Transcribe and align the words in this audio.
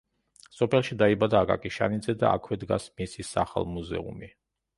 სოფელში 0.59 0.95
დაიბადა 1.01 1.41
აკაკი 1.45 1.71
შანიძე 1.75 2.15
და 2.25 2.33
აქვე 2.39 2.59
დგას 2.65 2.89
მისი 3.03 3.27
სახლ-მუზეუმი. 3.35 4.33